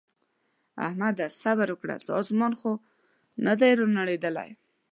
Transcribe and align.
احمده! 0.87 1.25
صبره 1.41 1.73
وکړه 1.73 1.95
څه 2.05 2.11
اسمان 2.21 2.53
خو 2.59 2.71
نه 3.45 3.53
دی 3.59 3.71
رانړېدلی. 3.79 4.49